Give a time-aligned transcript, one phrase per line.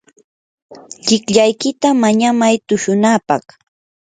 [1.05, 3.45] llikllaykita mañamay tushunapaq.